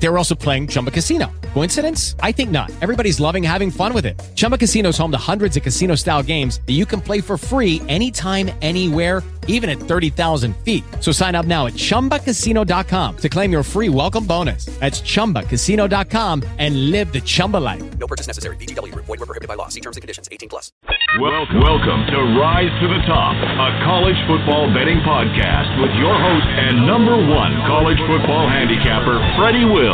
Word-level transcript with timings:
They 0.00 0.08
were 0.08 0.16
also 0.16 0.34
playing 0.34 0.68
Chumba 0.68 0.90
Casino. 0.90 1.30
Coincidence? 1.54 2.14
I 2.20 2.30
think 2.32 2.50
not. 2.50 2.70
Everybody's 2.82 3.18
loving 3.18 3.42
having 3.42 3.70
fun 3.70 3.92
with 3.92 4.06
it. 4.06 4.20
Chumba 4.36 4.56
Casino 4.56 4.90
is 4.90 4.98
home 4.98 5.10
to 5.10 5.18
hundreds 5.18 5.56
of 5.56 5.62
casino 5.62 5.96
style 5.96 6.22
games 6.22 6.60
that 6.66 6.74
you 6.74 6.86
can 6.86 7.00
play 7.00 7.20
for 7.20 7.36
free 7.36 7.82
anytime, 7.88 8.50
anywhere, 8.62 9.22
even 9.48 9.68
at 9.68 9.78
30,000 9.78 10.54
feet. 10.58 10.84
So 11.00 11.10
sign 11.10 11.34
up 11.34 11.46
now 11.46 11.66
at 11.66 11.72
chumbacasino.com 11.72 13.16
to 13.16 13.28
claim 13.28 13.50
your 13.50 13.62
free 13.62 13.88
welcome 13.88 14.24
bonus. 14.24 14.66
That's 14.78 15.00
chumbacasino.com 15.00 16.44
and 16.58 16.90
live 16.90 17.12
the 17.12 17.20
Chumba 17.20 17.56
life. 17.56 17.98
No 17.98 18.06
purchase 18.06 18.26
necessary. 18.28 18.56
VGW 18.56 18.92
Group. 18.92 19.06
Void 19.06 19.18
were 19.18 19.26
prohibited 19.26 19.48
by 19.48 19.54
law. 19.54 19.68
See 19.68 19.80
terms 19.80 19.96
and 19.96 20.02
conditions. 20.02 20.28
18 20.30 20.48
plus. 20.48 20.70
Welcome, 21.18 21.60
welcome 21.60 22.04
to 22.12 22.18
Rise 22.38 22.70
to 22.82 22.86
the 22.86 23.00
Top, 23.08 23.34
a 23.34 23.80
college 23.88 24.20
football 24.28 24.68
betting 24.76 25.00
podcast 25.00 25.80
with 25.80 25.96
your 25.96 26.12
host 26.12 26.46
and 26.46 26.86
number 26.86 27.16
one 27.16 27.56
college 27.64 27.98
football 28.04 28.46
handicapper, 28.46 29.16
Freddie 29.40 29.64
Wills. 29.64 29.87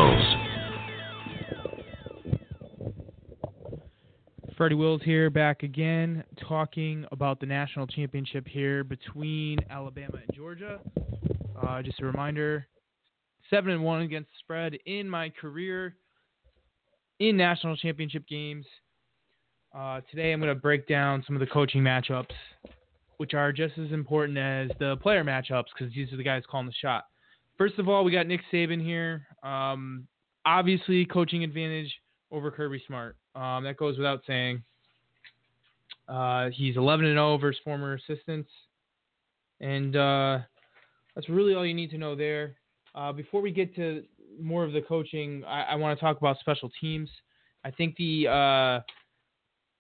Freddie 4.56 4.74
Wills 4.74 5.02
here, 5.04 5.30
back 5.30 5.62
again, 5.62 6.24
talking 6.48 7.04
about 7.12 7.38
the 7.38 7.46
national 7.46 7.86
championship 7.86 8.46
here 8.48 8.82
between 8.82 9.58
Alabama 9.70 10.14
and 10.14 10.36
Georgia. 10.36 10.80
Uh, 11.60 11.82
just 11.82 12.00
a 12.00 12.04
reminder: 12.06 12.66
seven 13.50 13.72
and 13.72 13.84
one 13.84 14.02
against 14.02 14.30
the 14.30 14.36
spread 14.40 14.76
in 14.86 15.08
my 15.08 15.28
career 15.28 15.94
in 17.20 17.36
national 17.36 17.76
championship 17.76 18.26
games. 18.26 18.64
Uh, 19.72 20.00
today, 20.10 20.32
I'm 20.32 20.40
going 20.40 20.52
to 20.52 20.60
break 20.60 20.88
down 20.88 21.22
some 21.26 21.36
of 21.36 21.40
the 21.40 21.46
coaching 21.46 21.82
matchups, 21.82 22.32
which 23.18 23.34
are 23.34 23.52
just 23.52 23.78
as 23.78 23.92
important 23.92 24.38
as 24.38 24.70
the 24.78 24.96
player 24.96 25.22
matchups 25.22 25.66
because 25.76 25.94
these 25.94 26.12
are 26.12 26.16
the 26.16 26.24
guys 26.24 26.42
calling 26.50 26.66
the 26.66 26.72
shot. 26.72 27.04
First 27.56 27.78
of 27.78 27.88
all, 27.88 28.04
we 28.04 28.10
got 28.10 28.26
Nick 28.26 28.40
Saban 28.52 28.82
here. 28.82 29.26
Um, 29.42 30.06
obviously, 30.44 31.04
coaching 31.04 31.44
advantage 31.44 31.92
over 32.30 32.50
Kirby 32.50 32.82
Smart. 32.86 33.16
Um, 33.34 33.64
that 33.64 33.76
goes 33.76 33.96
without 33.96 34.22
saying. 34.26 34.62
Uh, 36.08 36.50
he's 36.52 36.76
11 36.76 37.06
and 37.06 37.16
0 37.16 37.38
versus 37.38 37.60
former 37.64 37.94
assistants, 37.94 38.50
and 39.60 39.96
uh, 39.96 40.38
that's 41.14 41.28
really 41.28 41.54
all 41.54 41.64
you 41.64 41.74
need 41.74 41.90
to 41.90 41.98
know 41.98 42.14
there. 42.14 42.56
Uh, 42.94 43.12
before 43.12 43.40
we 43.40 43.50
get 43.50 43.74
to 43.76 44.02
more 44.40 44.64
of 44.64 44.72
the 44.72 44.82
coaching, 44.82 45.42
I, 45.44 45.62
I 45.62 45.74
want 45.76 45.98
to 45.98 46.04
talk 46.04 46.18
about 46.18 46.38
special 46.40 46.70
teams. 46.80 47.08
I 47.64 47.70
think 47.70 47.96
the 47.96 48.28
uh, 48.28 48.80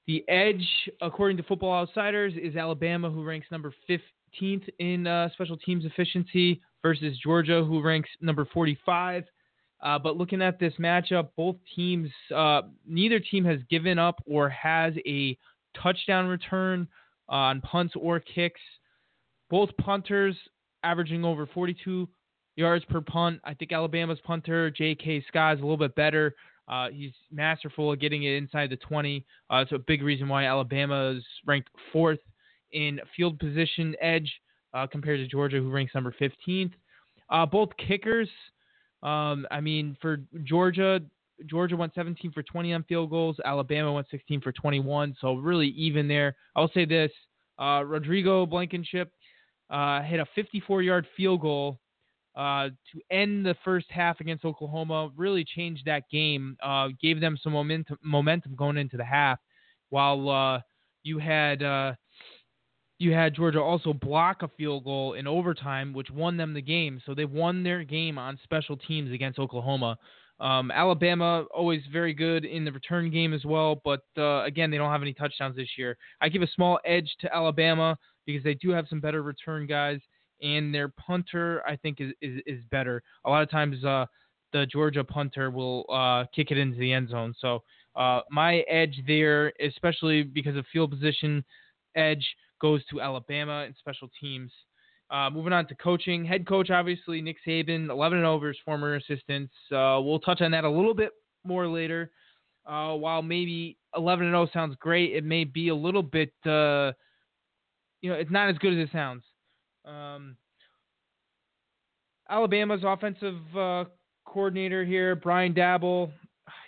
the 0.06 0.24
edge, 0.28 0.66
according 1.02 1.36
to 1.38 1.42
Football 1.42 1.72
Outsiders, 1.72 2.34
is 2.40 2.56
Alabama, 2.56 3.10
who 3.10 3.24
ranks 3.24 3.48
number 3.50 3.74
15th 3.88 4.68
in 4.78 5.06
uh, 5.06 5.28
special 5.32 5.56
teams 5.56 5.84
efficiency, 5.84 6.60
versus 6.84 7.18
Georgia, 7.22 7.64
who 7.64 7.80
ranks 7.80 8.10
number 8.20 8.46
45. 8.52 9.24
Uh, 9.82 9.98
but 9.98 10.16
looking 10.16 10.42
at 10.42 10.60
this 10.60 10.74
matchup, 10.78 11.30
both 11.36 11.56
teams, 11.74 12.10
uh, 12.34 12.62
neither 12.86 13.18
team 13.18 13.44
has 13.44 13.58
given 13.70 13.98
up 13.98 14.22
or 14.26 14.48
has 14.50 14.92
a 15.06 15.36
touchdown 15.82 16.26
return 16.26 16.86
on 17.28 17.60
punts 17.62 17.94
or 17.96 18.20
kicks. 18.20 18.60
Both 19.50 19.70
punters 19.78 20.36
averaging 20.82 21.24
over 21.24 21.46
42 21.46 22.08
yards 22.56 22.84
per 22.84 23.00
punt. 23.00 23.40
I 23.44 23.54
think 23.54 23.72
Alabama's 23.72 24.20
punter, 24.24 24.70
J.K. 24.70 25.24
Scott, 25.28 25.54
is 25.54 25.60
a 25.60 25.64
little 25.64 25.76
bit 25.78 25.94
better. 25.94 26.34
Uh, 26.68 26.88
he's 26.90 27.12
masterful 27.32 27.92
at 27.92 28.00
getting 28.00 28.24
it 28.24 28.36
inside 28.36 28.70
the 28.70 28.76
20. 28.76 29.24
Uh, 29.50 29.56
it's 29.56 29.72
a 29.72 29.78
big 29.78 30.02
reason 30.02 30.28
why 30.28 30.44
Alabama 30.44 31.10
is 31.10 31.24
ranked 31.46 31.68
fourth 31.92 32.20
in 32.72 33.00
field 33.16 33.38
position 33.38 33.94
edge 34.00 34.30
uh, 34.74 34.86
compared 34.86 35.20
to 35.20 35.26
Georgia, 35.26 35.56
who 35.56 35.70
ranks 35.70 35.94
number 35.94 36.14
15th. 36.20 36.72
Uh, 37.30 37.46
both 37.46 37.70
kickers 37.78 38.28
um, 39.04 39.46
I 39.50 39.60
mean, 39.60 39.96
for 40.00 40.18
Georgia, 40.42 41.00
Georgia 41.46 41.76
went 41.76 41.94
17 41.94 42.32
for 42.32 42.42
20 42.42 42.72
on 42.72 42.84
field 42.84 43.10
goals. 43.10 43.36
Alabama 43.44 43.92
went 43.92 44.06
16 44.10 44.40
for 44.40 44.50
21. 44.50 45.14
So 45.20 45.34
really 45.34 45.68
even 45.68 46.08
there. 46.08 46.34
I'll 46.56 46.70
say 46.72 46.86
this: 46.86 47.12
uh, 47.60 47.82
Rodrigo 47.84 48.46
Blankenship 48.46 49.12
uh, 49.70 50.00
hit 50.02 50.20
a 50.20 50.26
54-yard 50.36 51.06
field 51.16 51.42
goal 51.42 51.78
uh, 52.34 52.68
to 52.92 53.00
end 53.10 53.44
the 53.44 53.54
first 53.62 53.86
half 53.90 54.20
against 54.20 54.44
Oklahoma. 54.44 55.10
Really 55.16 55.44
changed 55.44 55.84
that 55.84 56.08
game. 56.10 56.56
Uh, 56.62 56.88
gave 57.00 57.20
them 57.20 57.36
some 57.42 57.52
momentum, 57.52 57.98
momentum 58.02 58.54
going 58.54 58.78
into 58.78 58.96
the 58.96 59.04
half. 59.04 59.38
While 59.90 60.30
uh, 60.30 60.60
you 61.02 61.18
had 61.18 61.62
uh, 61.62 61.92
you 63.04 63.12
had 63.12 63.34
Georgia 63.34 63.60
also 63.60 63.92
block 63.92 64.42
a 64.42 64.48
field 64.56 64.84
goal 64.84 65.14
in 65.14 65.26
overtime, 65.26 65.92
which 65.92 66.10
won 66.10 66.36
them 66.36 66.54
the 66.54 66.62
game. 66.62 67.00
So 67.04 67.14
they 67.14 67.24
won 67.24 67.62
their 67.62 67.84
game 67.84 68.18
on 68.18 68.38
special 68.42 68.76
teams 68.76 69.12
against 69.12 69.38
Oklahoma. 69.38 69.98
Um, 70.40 70.70
Alabama 70.72 71.44
always 71.54 71.82
very 71.92 72.12
good 72.12 72.44
in 72.44 72.64
the 72.64 72.72
return 72.72 73.10
game 73.10 73.32
as 73.32 73.44
well, 73.44 73.80
but 73.84 74.02
uh, 74.18 74.42
again 74.44 74.70
they 74.70 74.76
don't 74.76 74.90
have 74.90 75.02
any 75.02 75.12
touchdowns 75.12 75.54
this 75.54 75.68
year. 75.78 75.96
I 76.20 76.28
give 76.28 76.42
a 76.42 76.48
small 76.54 76.80
edge 76.84 77.08
to 77.20 77.32
Alabama 77.32 77.96
because 78.26 78.42
they 78.42 78.54
do 78.54 78.70
have 78.70 78.86
some 78.88 79.00
better 79.00 79.22
return 79.22 79.66
guys, 79.66 80.00
and 80.42 80.74
their 80.74 80.88
punter 80.88 81.62
I 81.66 81.76
think 81.76 82.00
is 82.00 82.12
is, 82.20 82.40
is 82.46 82.60
better. 82.72 83.00
A 83.24 83.30
lot 83.30 83.42
of 83.44 83.50
times 83.50 83.84
uh, 83.84 84.06
the 84.52 84.66
Georgia 84.66 85.04
punter 85.04 85.50
will 85.50 85.84
uh, 85.88 86.24
kick 86.34 86.50
it 86.50 86.58
into 86.58 86.78
the 86.78 86.92
end 86.92 87.10
zone. 87.10 87.32
So 87.40 87.62
uh, 87.94 88.22
my 88.28 88.58
edge 88.68 89.00
there, 89.06 89.52
especially 89.60 90.24
because 90.24 90.56
of 90.56 90.66
field 90.72 90.90
position 90.90 91.44
edge 91.94 92.26
goes 92.64 92.82
to 92.86 92.98
Alabama 92.98 93.64
and 93.66 93.74
special 93.78 94.08
teams. 94.18 94.50
Uh, 95.10 95.28
moving 95.28 95.52
on 95.52 95.66
to 95.66 95.74
coaching, 95.74 96.24
head 96.24 96.48
coach 96.48 96.70
obviously 96.70 97.20
Nick 97.20 97.36
Saban, 97.46 97.90
11 97.90 98.16
and 98.16 98.26
over 98.26 98.48
his 98.48 98.56
former 98.64 98.94
assistants. 98.94 99.52
Uh, 99.70 100.00
we'll 100.00 100.18
touch 100.18 100.40
on 100.40 100.50
that 100.52 100.64
a 100.64 100.70
little 100.70 100.94
bit 100.94 101.10
more 101.44 101.68
later. 101.68 102.10
Uh, 102.66 102.94
while 102.94 103.20
maybe 103.20 103.76
11 103.94 104.24
and 104.24 104.32
0 104.32 104.48
sounds 104.54 104.76
great, 104.80 105.12
it 105.14 105.24
may 105.24 105.44
be 105.44 105.68
a 105.68 105.74
little 105.74 106.02
bit, 106.02 106.32
uh, 106.46 106.90
you 108.00 108.08
know, 108.08 108.14
it's 108.14 108.30
not 108.30 108.48
as 108.48 108.56
good 108.56 108.72
as 108.72 108.88
it 108.88 108.92
sounds. 108.92 109.22
Um, 109.84 110.34
Alabama's 112.30 112.80
offensive 112.82 113.36
uh, 113.54 113.84
coordinator 114.24 114.86
here, 114.86 115.14
Brian 115.14 115.52
Daboll, 115.52 116.10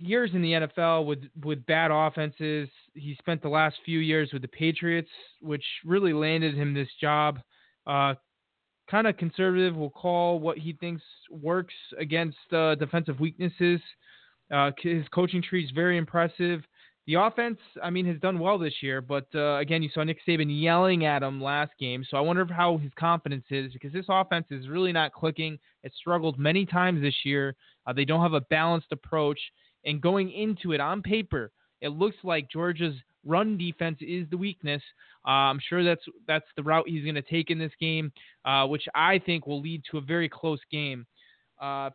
years 0.00 0.30
in 0.34 0.42
the 0.42 0.52
NFL 0.52 1.06
with 1.06 1.24
with 1.44 1.64
bad 1.66 1.90
offenses. 1.90 2.68
He 2.94 3.16
spent 3.18 3.42
the 3.42 3.48
last 3.48 3.76
few 3.84 3.98
years 3.98 4.30
with 4.32 4.42
the 4.42 4.48
Patriots, 4.48 5.10
which 5.40 5.64
really 5.84 6.12
landed 6.12 6.54
him 6.54 6.74
this 6.74 6.88
job. 7.00 7.38
Uh, 7.86 8.14
kind 8.90 9.06
of 9.06 9.16
conservative 9.16 9.74
will 9.74 9.90
call 9.90 10.38
what 10.38 10.58
he 10.58 10.72
thinks 10.74 11.02
works 11.30 11.74
against 11.98 12.38
uh, 12.52 12.74
defensive 12.76 13.20
weaknesses. 13.20 13.80
Uh, 14.52 14.70
his 14.78 15.06
coaching 15.08 15.42
tree 15.42 15.64
is 15.64 15.70
very 15.72 15.98
impressive. 15.98 16.62
The 17.06 17.14
offense, 17.14 17.58
I 17.84 17.90
mean, 17.90 18.04
has 18.06 18.18
done 18.18 18.40
well 18.40 18.58
this 18.58 18.82
year, 18.82 19.00
but 19.00 19.26
uh, 19.32 19.58
again, 19.58 19.80
you 19.80 19.88
saw 19.94 20.02
Nick 20.02 20.18
Saban 20.26 20.48
yelling 20.48 21.04
at 21.04 21.22
him 21.22 21.40
last 21.40 21.70
game. 21.78 22.04
So 22.08 22.16
I 22.16 22.20
wonder 22.20 22.44
how 22.52 22.78
his 22.78 22.90
confidence 22.98 23.44
is 23.50 23.72
because 23.72 23.92
this 23.92 24.06
offense 24.08 24.46
is 24.50 24.68
really 24.68 24.92
not 24.92 25.12
clicking. 25.12 25.56
It 25.84 25.92
struggled 25.96 26.36
many 26.36 26.66
times 26.66 27.00
this 27.00 27.14
year. 27.24 27.54
Uh, 27.86 27.92
they 27.92 28.04
don't 28.04 28.22
have 28.22 28.32
a 28.32 28.40
balanced 28.40 28.90
approach. 28.90 29.38
And 29.86 30.00
going 30.00 30.30
into 30.32 30.72
it 30.72 30.80
on 30.80 31.00
paper, 31.02 31.52
it 31.80 31.88
looks 31.88 32.16
like 32.24 32.50
Georgia's 32.50 32.96
run 33.24 33.56
defense 33.56 33.98
is 34.00 34.28
the 34.30 34.36
weakness. 34.36 34.82
Uh, 35.26 35.30
I'm 35.50 35.60
sure 35.68 35.84
that's 35.84 36.04
that's 36.26 36.46
the 36.56 36.62
route 36.62 36.88
he's 36.88 37.04
going 37.04 37.16
to 37.16 37.22
take 37.22 37.50
in 37.50 37.58
this 37.58 37.72
game, 37.80 38.12
uh, 38.44 38.66
which 38.66 38.84
I 38.94 39.18
think 39.18 39.46
will 39.46 39.60
lead 39.60 39.82
to 39.90 39.98
a 39.98 40.00
very 40.00 40.28
close 40.28 40.60
game. 40.70 41.06
Uh, 41.60 41.90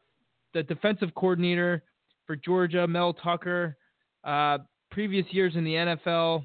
the 0.54 0.64
defensive 0.64 1.14
coordinator 1.16 1.84
for 2.26 2.36
Georgia, 2.36 2.88
Mel 2.88 3.14
Tucker, 3.14 3.78
uh, 4.24 4.60
previous 4.90 5.26
years 5.32 5.56
in 5.56 5.64
the 5.64 5.74
NFL, 5.74 6.44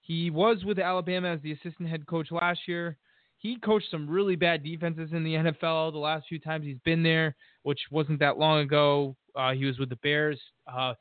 he 0.00 0.30
was 0.30 0.64
with 0.64 0.78
Alabama 0.78 1.28
as 1.28 1.40
the 1.42 1.52
assistant 1.52 1.88
head 1.88 2.06
coach 2.06 2.30
last 2.30 2.60
year. 2.66 2.96
He 3.38 3.58
coached 3.58 3.90
some 3.90 4.08
really 4.08 4.36
bad 4.36 4.62
defenses 4.62 5.10
in 5.12 5.24
the 5.24 5.34
NFL 5.34 5.92
the 5.92 5.98
last 5.98 6.26
few 6.28 6.38
times 6.38 6.64
he's 6.64 6.78
been 6.84 7.02
there, 7.02 7.36
which 7.62 7.80
wasn't 7.90 8.20
that 8.20 8.38
long 8.38 8.60
ago. 8.60 9.16
Uh, 9.36 9.52
he 9.52 9.64
was 9.64 9.78
with 9.78 9.90
the 9.90 9.96
Bears, 9.96 10.40
uh, 10.66 10.94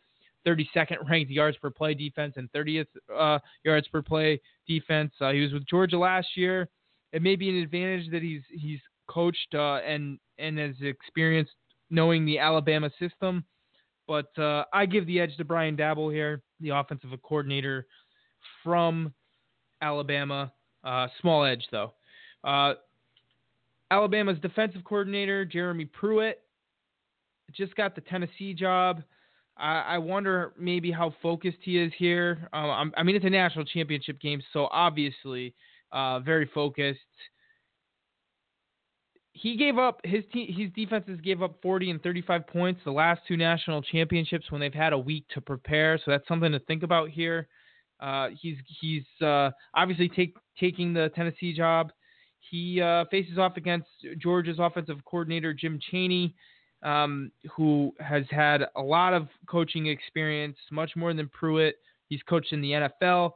32nd 0.45 1.09
ranked 1.09 1.31
yards 1.31 1.57
per 1.57 1.69
play 1.69 1.93
defense 1.93 2.33
and 2.37 2.51
30th 2.51 2.87
uh, 3.15 3.39
yards 3.63 3.87
per 3.87 4.01
play 4.01 4.39
defense. 4.67 5.11
Uh, 5.19 5.31
he 5.31 5.41
was 5.41 5.53
with 5.53 5.65
Georgia 5.67 5.97
last 5.97 6.27
year. 6.35 6.69
It 7.13 7.21
may 7.21 7.35
be 7.35 7.49
an 7.49 7.55
advantage 7.55 8.11
that 8.11 8.21
he's 8.21 8.41
he's 8.51 8.79
coached 9.07 9.55
uh, 9.55 9.75
and 9.77 10.19
and 10.37 10.57
has 10.59 10.75
experience 10.81 11.49
knowing 11.89 12.25
the 12.25 12.37
Alabama 12.37 12.89
system. 12.99 13.43
But 14.07 14.37
uh, 14.37 14.65
I 14.71 14.85
give 14.85 15.07
the 15.07 15.19
edge 15.19 15.35
to 15.37 15.45
Brian 15.45 15.75
Daboll 15.75 16.13
here, 16.13 16.43
the 16.59 16.69
offensive 16.69 17.09
coordinator 17.23 17.87
from 18.63 19.13
Alabama. 19.81 20.51
small 21.21 21.45
edge 21.45 21.65
though. 21.71 21.93
Alabama's 23.91 24.39
defensive 24.39 24.83
coordinator 24.83 25.45
Jeremy 25.45 25.85
Pruitt 25.85 26.44
just 27.53 27.75
got 27.75 27.95
the 27.95 28.01
Tennessee 28.01 28.53
job. 28.53 29.03
I, 29.57 29.79
I 29.79 29.97
wonder 29.97 30.53
maybe 30.59 30.91
how 30.91 31.13
focused 31.21 31.57
he 31.61 31.77
is 31.77 31.91
here. 31.97 32.49
Um, 32.53 32.93
I 32.97 33.03
mean, 33.03 33.15
it's 33.15 33.25
a 33.25 33.29
national 33.29 33.65
championship 33.65 34.19
game, 34.19 34.41
so 34.51 34.67
obviously 34.71 35.53
uh, 35.91 36.19
very 36.19 36.49
focused. 36.53 36.99
He 39.31 39.57
gave 39.57 39.77
up 39.77 39.99
his 40.03 40.23
team. 40.31 40.53
His 40.53 40.69
defenses 40.73 41.19
gave 41.21 41.41
up 41.41 41.61
40 41.61 41.91
and 41.91 42.01
35 42.01 42.47
points 42.47 42.81
the 42.85 42.91
last 42.91 43.21
two 43.27 43.35
national 43.35 43.81
championships 43.81 44.49
when 44.49 44.61
they've 44.61 44.73
had 44.73 44.93
a 44.93 44.97
week 44.97 45.25
to 45.33 45.41
prepare. 45.41 45.97
So 45.97 46.11
that's 46.11 46.27
something 46.27 46.51
to 46.51 46.59
think 46.59 46.83
about 46.83 47.09
here. 47.09 47.47
Uh, 47.99 48.29
he's 48.41 48.57
he's 48.79 49.03
uh, 49.21 49.51
obviously 49.73 50.09
take, 50.09 50.35
taking 50.59 50.93
the 50.93 51.11
Tennessee 51.15 51.53
job. 51.53 51.91
He 52.49 52.81
uh, 52.81 53.05
faces 53.11 53.37
off 53.37 53.57
against 53.57 53.87
Georgia's 54.19 54.57
offensive 54.59 55.03
coordinator 55.05 55.53
Jim 55.53 55.79
Chaney, 55.91 56.35
um, 56.85 57.31
who 57.55 57.91
has 57.99 58.23
had 58.29 58.67
a 58.75 58.81
lot 58.81 59.13
of 59.13 59.27
coaching 59.47 59.87
experience, 59.87 60.55
much 60.71 60.95
more 60.95 61.13
than 61.13 61.27
Pruitt. 61.27 61.75
He's 62.07 62.21
coached 62.29 62.53
in 62.53 62.61
the 62.61 62.71
NFL. 62.71 63.31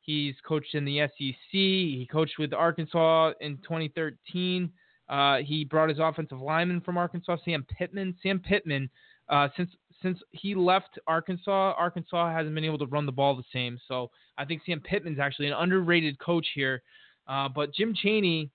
He's 0.00 0.34
coached 0.46 0.74
in 0.74 0.84
the 0.84 1.00
SEC. 1.06 1.36
He 1.52 2.08
coached 2.10 2.38
with 2.38 2.52
Arkansas 2.52 3.32
in 3.40 3.56
2013. 3.58 4.70
Uh, 5.08 5.36
he 5.38 5.64
brought 5.64 5.88
his 5.88 5.98
offensive 6.00 6.40
lineman 6.40 6.80
from 6.80 6.98
Arkansas, 6.98 7.36
Sam 7.44 7.64
Pittman. 7.78 8.16
Sam 8.22 8.40
Pittman, 8.40 8.90
uh, 9.28 9.48
since 9.56 9.70
since 10.02 10.18
he 10.30 10.54
left 10.54 10.98
Arkansas, 11.06 11.74
Arkansas 11.76 12.32
hasn't 12.32 12.54
been 12.54 12.64
able 12.64 12.78
to 12.78 12.86
run 12.86 13.04
the 13.04 13.12
ball 13.12 13.34
the 13.34 13.42
same. 13.52 13.78
So 13.88 14.10
I 14.36 14.44
think 14.44 14.62
Sam 14.64 14.80
Pittman's 14.80 15.18
actually 15.18 15.48
an 15.48 15.54
underrated 15.54 16.18
coach 16.20 16.46
here. 16.54 16.82
Uh, 17.26 17.48
but 17.48 17.74
Jim 17.74 17.94
Chaney, 17.94 18.50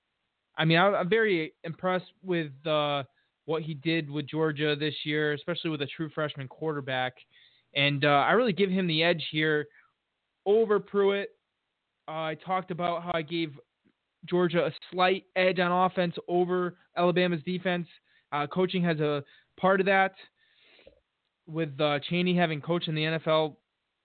I 0.58 0.64
mean, 0.64 0.78
I, 0.78 1.02
am 1.02 1.10
very 1.10 1.54
impressed 1.64 2.12
with 2.24 2.52
uh, 2.66 3.04
what 3.46 3.64
he 3.64 3.74
did 3.74 4.10
with 4.10 4.28
Georgia 4.28 4.76
this 4.76 4.94
year, 5.04 5.34
especially 5.34 5.70
with 5.70 5.82
a 5.82 5.88
true 5.88 6.10
freshman 6.14 6.48
quarterback. 6.48 7.14
And 7.76 8.06
uh, 8.06 8.08
I 8.08 8.32
really 8.34 8.54
give 8.54 8.70
him 8.70 8.88
the 8.88 9.04
edge 9.04 9.24
here 9.32 9.68
over 10.46 10.80
Pruitt. 10.80 11.30
Uh, 12.08 12.12
I 12.12 12.38
talked 12.46 12.72
about 12.72 13.04
how 13.04 13.12
I 13.14 13.22
gave 13.22 13.54
Georgia 14.26 14.66
a 14.66 14.72
slight 14.92 15.26
edge 15.36 15.60
on 15.60 15.72
offense 15.72 16.16
over 16.28 16.76
Alabama's 16.98 17.42
defense. 17.44 17.88
Uh, 18.32 18.48
coaching 18.48 18.84
has 18.84 19.00
a 19.00 19.24
part 19.60 19.80
of 19.80 19.86
that 19.86 20.14
with 21.48 21.80
uh, 21.80 22.00
Chaney 22.10 22.36
having 22.36 22.62
coached 22.62 22.88
in 22.88 22.96
the 22.96 23.04
NFL, 23.04 23.56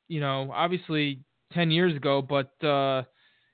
you 0.09 0.21
know, 0.21 0.51
obviously 0.53 1.21
10 1.53 1.71
years 1.71 1.95
ago, 1.95 2.21
but, 2.21 2.53
uh, 2.67 3.03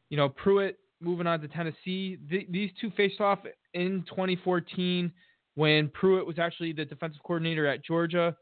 you 0.08 0.16
know, 0.16 0.28
Pruitt 0.28 0.78
moving 1.00 1.26
on 1.26 1.40
to 1.40 1.48
Tennessee. 1.48 2.18
Th- 2.30 2.46
these 2.50 2.70
two 2.80 2.90
faced 2.96 3.20
off 3.20 3.40
in 3.74 4.04
2014 4.08 5.12
when 5.54 5.88
Pruitt 5.90 6.26
was 6.26 6.38
actually 6.38 6.72
the 6.72 6.84
defensive 6.84 7.22
coordinator 7.22 7.66
at 7.66 7.84
Georgia. 7.84 8.36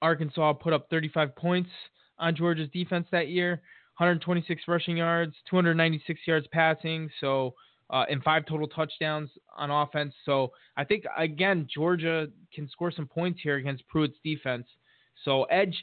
Arkansas 0.00 0.52
put 0.54 0.72
up 0.72 0.88
35 0.90 1.34
points 1.34 1.70
on 2.18 2.36
Georgia's 2.36 2.68
defense 2.72 3.06
that 3.10 3.28
year, 3.28 3.50
126 3.96 4.62
rushing 4.68 4.96
yards, 4.96 5.34
296 5.50 6.20
yards 6.26 6.46
passing. 6.52 7.10
So, 7.20 7.54
uh, 7.90 8.04
and 8.10 8.22
five 8.22 8.44
total 8.46 8.68
touchdowns 8.68 9.30
on 9.56 9.70
offense. 9.70 10.14
So 10.26 10.52
I 10.76 10.84
think 10.84 11.04
again 11.16 11.66
Georgia 11.72 12.28
can 12.54 12.68
score 12.68 12.92
some 12.92 13.06
points 13.06 13.40
here 13.42 13.56
against 13.56 13.86
Pruitt's 13.88 14.18
defense. 14.22 14.66
So 15.24 15.44
edge 15.44 15.74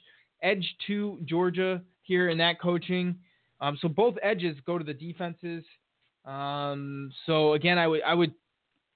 edge 0.43 0.75
to 0.87 1.19
Georgia 1.25 1.81
here 2.03 2.29
in 2.29 2.37
that 2.37 2.61
coaching. 2.61 3.15
Um, 3.59 3.77
so 3.81 3.87
both 3.87 4.15
edges 4.21 4.57
go 4.65 4.77
to 4.77 4.83
the 4.83 4.93
defenses. 4.93 5.63
Um, 6.25 7.11
so 7.25 7.53
again, 7.53 7.77
I 7.77 7.87
would 7.87 8.01
I 8.03 8.13
would 8.13 8.33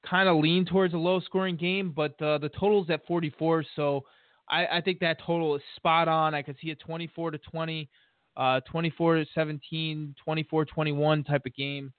kind 0.08 0.30
of 0.30 0.38
lean 0.38 0.66
towards 0.66 0.94
a 0.94 0.98
low 0.98 1.20
scoring 1.20 1.56
game, 1.56 1.92
but 1.96 2.20
uh, 2.22 2.38
the 2.38 2.50
total's 2.50 2.90
at 2.90 3.06
44. 3.06 3.66
So 3.76 4.06
I, 4.50 4.66
I, 4.78 4.82
think 4.82 5.00
that 5.00 5.18
total 5.26 5.56
is 5.56 5.62
spot 5.76 6.08
on. 6.08 6.34
I 6.34 6.42
could 6.42 6.56
see 6.62 6.72
a 6.72 6.76
24 6.76 7.32
to 7.32 7.38
20, 7.38 7.90
uh, 8.38 8.62
24 8.62 9.16
to 9.16 9.26
17, 9.36 10.16
24 10.24 10.66
21 10.66 11.24
type 11.24 11.46
of 11.46 11.56
game. 11.56 11.94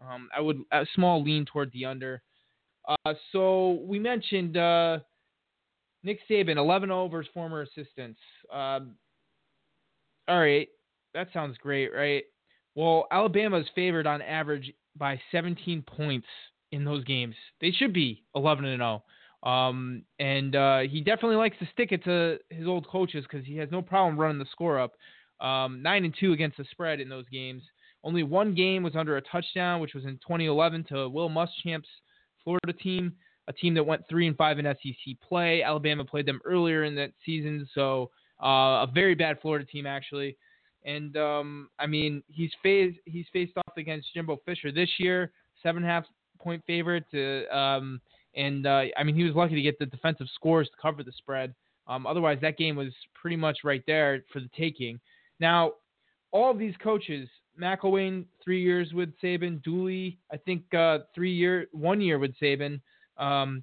Um, 0.00 0.28
I 0.36 0.40
would 0.40 0.60
a 0.72 0.86
small 0.94 1.22
lean 1.22 1.44
toward 1.44 1.72
the 1.72 1.86
under. 1.86 2.22
Uh, 2.86 3.14
so 3.32 3.82
we 3.86 3.98
mentioned 3.98 4.56
uh, 4.56 4.98
Nick 6.02 6.20
Saban, 6.28 6.56
11 6.56 6.90
over 6.90 7.22
his 7.22 7.30
former 7.32 7.62
assistants. 7.62 8.20
Um, 8.52 8.96
all 10.28 10.40
right, 10.40 10.68
that 11.14 11.28
sounds 11.32 11.56
great, 11.58 11.92
right? 11.92 12.24
Well, 12.74 13.06
Alabama 13.10 13.58
is 13.58 13.66
favored 13.74 14.06
on 14.06 14.20
average 14.20 14.72
by 14.96 15.20
17 15.32 15.82
points 15.82 16.26
in 16.72 16.84
those 16.84 17.04
games. 17.04 17.34
They 17.60 17.70
should 17.70 17.92
be 17.92 18.24
11 18.34 18.64
and 18.64 18.80
0. 18.80 19.02
Um, 19.44 20.02
and 20.18 20.56
uh, 20.56 20.80
he 20.80 21.00
definitely 21.00 21.36
likes 21.36 21.58
to 21.58 21.68
stick 21.72 21.92
it 21.92 22.02
to 22.04 22.38
his 22.50 22.66
old 22.66 22.88
coaches 22.88 23.24
because 23.30 23.46
he 23.46 23.56
has 23.58 23.70
no 23.70 23.82
problem 23.82 24.18
running 24.18 24.38
the 24.38 24.46
score 24.50 24.80
up. 24.80 24.92
Um, 25.40 25.82
nine 25.82 26.04
and 26.04 26.14
two 26.18 26.32
against 26.32 26.56
the 26.56 26.64
spread 26.70 27.00
in 27.00 27.08
those 27.08 27.28
games. 27.28 27.62
Only 28.02 28.22
one 28.22 28.54
game 28.54 28.82
was 28.82 28.96
under 28.96 29.16
a 29.16 29.22
touchdown, 29.22 29.80
which 29.80 29.94
was 29.94 30.04
in 30.04 30.12
2011 30.12 30.84
to 30.90 31.08
Will 31.08 31.28
Muschamp's 31.28 31.88
Florida 32.42 32.72
team, 32.72 33.12
a 33.48 33.52
team 33.52 33.74
that 33.74 33.84
went 33.84 34.02
three 34.08 34.26
and 34.26 34.36
five 34.36 34.58
in 34.58 34.64
SEC 34.64 35.14
play. 35.26 35.62
Alabama 35.62 36.04
played 36.04 36.26
them 36.26 36.40
earlier 36.44 36.84
in 36.84 36.94
that 36.96 37.12
season, 37.24 37.66
so 37.74 38.10
uh, 38.42 38.84
a 38.84 38.90
very 38.92 39.14
bad 39.14 39.40
Florida 39.40 39.64
team 39.64 39.86
actually. 39.86 40.36
And 40.84 41.16
um, 41.16 41.68
I 41.78 41.86
mean, 41.86 42.22
he's 42.28 42.52
faced 42.62 42.98
he's 43.06 43.26
faced 43.32 43.56
off 43.56 43.76
against 43.76 44.12
Jimbo 44.12 44.38
Fisher 44.44 44.70
this 44.70 44.90
year, 44.98 45.32
seven 45.62 45.82
half 45.82 46.04
point 46.44 46.62
favorite. 46.66 47.04
To, 47.12 47.46
um, 47.56 48.00
and 48.36 48.66
uh, 48.66 48.82
I 48.96 49.02
mean, 49.02 49.14
he 49.16 49.24
was 49.24 49.34
lucky 49.34 49.54
to 49.54 49.62
get 49.62 49.78
the 49.78 49.86
defensive 49.86 50.26
scores 50.34 50.68
to 50.68 50.74
cover 50.80 51.02
the 51.02 51.12
spread. 51.12 51.54
Um, 51.86 52.06
otherwise, 52.06 52.38
that 52.42 52.56
game 52.56 52.76
was 52.76 52.92
pretty 53.20 53.36
much 53.36 53.58
right 53.64 53.82
there 53.86 54.22
for 54.32 54.40
the 54.40 54.50
taking. 54.56 55.00
Now, 55.40 55.72
all 56.30 56.50
of 56.50 56.58
these 56.58 56.74
coaches 56.82 57.28
McElwain 57.60 58.24
three 58.42 58.62
years 58.62 58.92
with 58.92 59.10
Saban. 59.22 59.62
Dooley, 59.62 60.18
I 60.32 60.36
think 60.36 60.62
uh, 60.74 60.98
three 61.14 61.32
year, 61.32 61.66
one 61.72 62.00
year 62.00 62.18
with 62.18 62.32
Saban. 62.40 62.80
Um, 63.18 63.62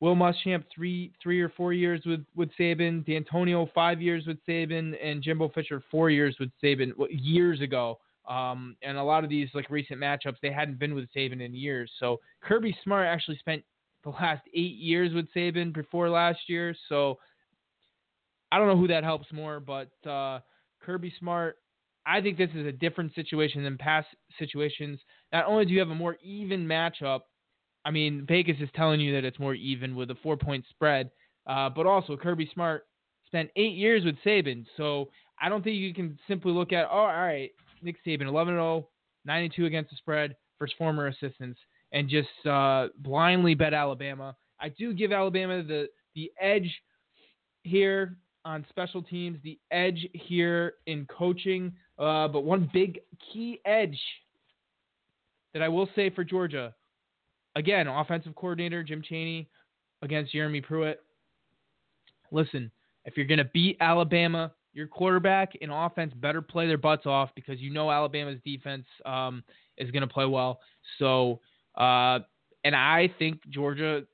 Will 0.00 0.14
Muschamp 0.14 0.64
three 0.72 1.12
three 1.20 1.40
or 1.40 1.48
four 1.48 1.72
years 1.72 2.00
with 2.06 2.24
with 2.36 2.50
Saban. 2.58 3.04
Dantonio 3.04 3.68
five 3.72 4.00
years 4.00 4.26
with 4.26 4.38
Saban, 4.48 4.94
and 5.02 5.22
Jimbo 5.22 5.48
Fisher 5.48 5.82
four 5.90 6.08
years 6.10 6.36
with 6.38 6.50
Saban 6.62 6.92
years 7.10 7.60
ago. 7.60 7.98
Um, 8.28 8.76
and 8.82 8.98
a 8.98 9.02
lot 9.02 9.24
of 9.24 9.30
these 9.30 9.48
like 9.54 9.70
recent 9.70 10.00
matchups, 10.00 10.36
they 10.42 10.52
hadn't 10.52 10.78
been 10.78 10.94
with 10.94 11.08
Saban 11.16 11.40
in 11.40 11.54
years. 11.54 11.90
So 11.98 12.18
Kirby 12.42 12.76
Smart 12.84 13.06
actually 13.06 13.38
spent 13.38 13.62
the 14.04 14.10
last 14.10 14.42
eight 14.54 14.76
years 14.76 15.12
with 15.12 15.26
Saban 15.34 15.74
before 15.74 16.08
last 16.08 16.40
year. 16.46 16.74
So 16.88 17.18
I 18.52 18.58
don't 18.58 18.68
know 18.68 18.76
who 18.76 18.88
that 18.88 19.04
helps 19.04 19.32
more, 19.32 19.60
but 19.60 19.90
uh, 20.08 20.40
Kirby 20.80 21.12
Smart 21.18 21.56
I 22.08 22.22
think 22.22 22.38
this 22.38 22.50
is 22.54 22.66
a 22.66 22.72
different 22.72 23.14
situation 23.14 23.62
than 23.62 23.76
past 23.76 24.08
situations. 24.38 24.98
Not 25.30 25.44
only 25.46 25.66
do 25.66 25.72
you 25.72 25.78
have 25.78 25.90
a 25.90 25.94
more 25.94 26.16
even 26.22 26.66
matchup, 26.66 27.20
I 27.84 27.90
mean, 27.90 28.24
Vegas 28.26 28.56
is 28.60 28.70
telling 28.74 28.98
you 28.98 29.12
that 29.12 29.26
it's 29.26 29.38
more 29.38 29.54
even 29.54 29.94
with 29.94 30.10
a 30.10 30.14
four 30.22 30.36
point 30.36 30.64
spread, 30.70 31.10
uh, 31.46 31.68
but 31.68 31.86
also 31.86 32.16
Kirby 32.16 32.50
Smart 32.54 32.86
spent 33.26 33.50
eight 33.56 33.74
years 33.74 34.04
with 34.04 34.16
Saban. 34.24 34.64
So 34.78 35.10
I 35.40 35.50
don't 35.50 35.62
think 35.62 35.76
you 35.76 35.92
can 35.92 36.18
simply 36.26 36.50
look 36.52 36.72
at, 36.72 36.86
oh, 36.90 36.96
all 36.96 37.06
right, 37.06 37.50
Nick 37.82 37.96
Saban, 38.04 38.26
11 38.26 38.54
0, 38.54 38.88
92 39.24 39.66
against 39.66 39.90
the 39.90 39.96
spread 39.96 40.36
for 40.56 40.66
his 40.66 40.74
former 40.76 41.08
assistants, 41.08 41.58
and 41.92 42.08
just 42.08 42.28
uh, 42.46 42.88
blindly 42.98 43.54
bet 43.54 43.74
Alabama. 43.74 44.36
I 44.60 44.70
do 44.70 44.92
give 44.92 45.12
Alabama 45.12 45.62
the, 45.62 45.88
the 46.14 46.32
edge 46.40 46.70
here 47.62 48.16
on 48.44 48.64
special 48.68 49.02
teams, 49.02 49.38
the 49.42 49.58
edge 49.70 50.06
here 50.12 50.74
in 50.86 51.06
coaching. 51.06 51.72
Uh, 51.98 52.28
but 52.28 52.44
one 52.44 52.70
big 52.72 53.00
key 53.32 53.60
edge 53.64 53.98
that 55.52 55.62
I 55.62 55.68
will 55.68 55.88
say 55.94 56.10
for 56.10 56.24
Georgia, 56.24 56.74
again, 57.56 57.88
offensive 57.88 58.34
coordinator 58.34 58.82
Jim 58.82 59.02
Chaney 59.02 59.48
against 60.02 60.32
Jeremy 60.32 60.60
Pruitt. 60.60 61.02
Listen, 62.30 62.70
if 63.04 63.16
you're 63.16 63.26
going 63.26 63.38
to 63.38 63.50
beat 63.52 63.76
Alabama, 63.80 64.52
your 64.78 64.86
quarterback 64.86 65.54
and 65.60 65.72
offense 65.72 66.12
better 66.14 66.40
play 66.40 66.68
their 66.68 66.78
butts 66.78 67.04
off 67.04 67.30
because 67.34 67.58
you 67.58 67.68
know 67.68 67.90
Alabama's 67.90 68.38
defense 68.44 68.86
um, 69.04 69.42
is 69.76 69.90
going 69.90 70.02
to 70.02 70.06
play 70.06 70.24
well. 70.24 70.60
So, 71.00 71.40
uh, 71.76 72.20
and 72.62 72.76
I 72.76 73.12
think 73.18 73.40
Georgia 73.50 74.04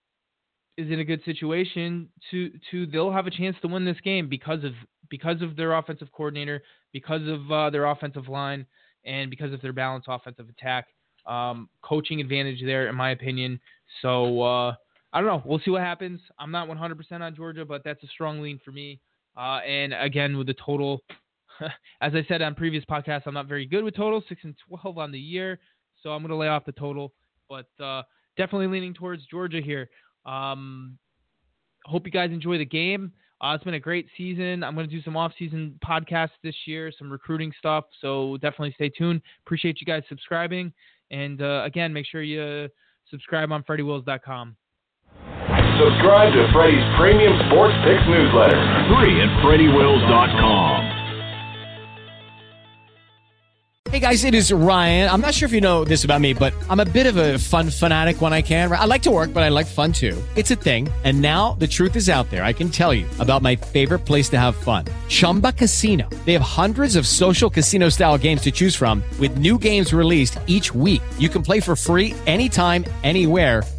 is 0.79 0.91
in 0.91 1.01
a 1.01 1.05
good 1.05 1.23
situation 1.27 2.09
to 2.31 2.51
to 2.71 2.87
they'll 2.87 3.13
have 3.13 3.27
a 3.27 3.31
chance 3.31 3.57
to 3.61 3.69
win 3.69 3.85
this 3.85 4.01
game 4.03 4.27
because 4.27 4.65
of 4.65 4.73
because 5.11 5.43
of 5.43 5.55
their 5.55 5.75
offensive 5.75 6.09
coordinator, 6.13 6.63
because 6.95 7.21
of 7.29 7.53
uh, 7.53 7.69
their 7.69 7.85
offensive 7.85 8.29
line, 8.29 8.65
and 9.05 9.29
because 9.29 9.53
of 9.53 9.61
their 9.61 9.75
balanced 9.75 10.09
offensive 10.11 10.47
attack. 10.49 10.87
Um, 11.27 11.69
coaching 11.83 12.21
advantage 12.21 12.61
there, 12.65 12.89
in 12.89 12.95
my 12.95 13.11
opinion. 13.11 13.59
So 14.03 14.43
uh, 14.43 14.75
I 15.13 15.21
don't 15.21 15.27
know. 15.27 15.43
We'll 15.45 15.61
see 15.65 15.71
what 15.71 15.81
happens. 15.81 16.21
I'm 16.39 16.51
not 16.51 16.69
100% 16.69 17.21
on 17.23 17.35
Georgia, 17.35 17.65
but 17.65 17.83
that's 17.83 18.03
a 18.03 18.07
strong 18.09 18.43
lean 18.43 18.61
for 18.63 18.73
me. 18.73 19.01
Uh, 19.37 19.59
and 19.67 19.93
again, 19.95 20.37
with 20.37 20.47
the 20.47 20.55
total, 20.65 21.01
as 22.01 22.13
I 22.15 22.25
said 22.29 22.43
on 22.43 22.55
previous 22.55 22.85
podcasts, 22.85 23.23
I'm 23.27 23.35
not 23.35 23.47
very 23.47 23.67
good 23.67 23.85
with 23.85 23.97
total, 23.97 24.23
six 24.29 24.43
and 24.45 24.55
12 24.69 24.99
on 24.99 25.13
the 25.13 25.19
year. 25.19 25.59
So 26.03 26.11
I'm 26.11 26.23
going 26.23 26.31
to 26.31 26.37
lay 26.37 26.49
off 26.49 26.65
the 26.65 26.73
total, 26.73 27.13
but 27.49 27.67
uh, 27.83 28.03
definitely 28.37 28.67
leaning 28.67 28.95
towards 28.95 29.25
Georgia 29.27 29.61
here. 29.61 29.89
Um, 30.27 30.99
hope 31.87 32.05
you 32.07 32.13
guys 32.13 32.31
enjoy 32.31 32.59
the 32.59 32.65
game. 32.65 33.13
Uh, 33.41 33.55
it's 33.55 33.65
been 33.65 33.75
a 33.75 33.81
great 33.81 34.07
season. 34.17 34.63
I'm 34.63 34.75
going 34.75 34.89
to 34.89 34.95
do 34.95 35.03
some 35.03 35.17
off-season 35.17 35.79
podcasts 35.85 36.31
this 36.43 36.55
year, 36.67 36.93
some 36.97 37.11
recruiting 37.11 37.53
stuff. 37.59 37.85
So 38.01 38.37
definitely 38.39 38.73
stay 38.75 38.91
tuned. 38.91 39.21
Appreciate 39.45 39.81
you 39.81 39.87
guys 39.87 40.03
subscribing. 40.09 40.73
And 41.11 41.43
uh, 41.43 41.63
again, 41.65 41.93
make 41.93 42.07
sure 42.07 42.23
you 42.23 42.69
subscribe 43.11 43.53
on 43.53 43.63
FreddieWills.com. 43.65 44.57
Subscribe 45.79 46.33
to 46.33 46.53
Freddie's 46.53 46.85
premium 46.97 47.35
sports 47.47 47.75
picks 47.83 48.07
newsletter. 48.07 48.61
Free 48.95 49.21
at 49.21 49.29
FreddieWills.com. 49.43 50.95
Hey 53.91 54.01
guys, 54.01 54.25
it 54.25 54.35
is 54.35 54.53
Ryan. 54.53 55.09
I'm 55.09 55.21
not 55.21 55.35
sure 55.35 55.47
if 55.47 55.53
you 55.53 55.61
know 55.61 55.85
this 55.85 56.05
about 56.05 56.21
me, 56.21 56.33
but 56.33 56.53
I'm 56.69 56.81
a 56.81 56.85
bit 56.85 57.07
of 57.07 57.17
a 57.17 57.39
fun 57.39 57.71
fanatic 57.71 58.21
when 58.21 58.33
I 58.33 58.43
can. 58.43 58.73
I 58.73 58.87
like 58.87 59.03
to 59.03 59.11
work, 59.11 59.33
but 59.33 59.45
I 59.45 59.51
like 59.51 59.67
fun 59.67 59.93
too. 59.93 60.21
It's 60.37 60.51
a 60.51 60.57
thing. 60.57 60.89
And 61.05 61.21
now 61.21 61.53
the 61.61 61.67
truth 61.67 61.95
is 61.95 62.09
out 62.09 62.29
there. 62.31 62.45
I 62.45 62.53
can 62.53 62.71
tell 62.71 62.93
you 62.93 63.07
about 63.21 63.43
my 63.43 63.55
favorite 63.55 64.01
place 64.01 64.29
to 64.31 64.39
have 64.39 64.57
fun 64.57 64.85
Chumba 65.09 65.53
Casino. 65.53 66.09
They 66.25 66.33
have 66.35 66.43
hundreds 66.43 66.97
of 66.97 67.07
social 67.07 67.51
casino 67.51 67.89
style 67.89 68.19
games 68.19 68.43
to 68.43 68.53
choose 68.53 68.75
from, 68.77 69.03
with 69.19 69.39
new 69.39 69.59
games 69.59 69.93
released 69.93 70.39
each 70.47 70.75
week. 70.75 71.03
You 71.19 71.29
can 71.29 71.43
play 71.43 71.61
for 71.61 71.77
free 71.77 72.15
anytime, 72.27 72.85
anywhere 73.03 73.63